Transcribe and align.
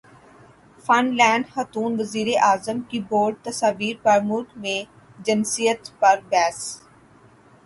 fun 0.85 1.05
land 1.17 1.43
خاتون 1.53 1.91
وزیراعظم 1.99 2.77
کی 2.89 2.99
بولڈ 3.09 3.35
تصاویر 3.45 3.95
پر 4.03 4.17
ملک 4.29 4.49
میں 4.61 4.79
جنسیت 5.25 5.81
پر 5.99 6.15
بحث 6.29 6.59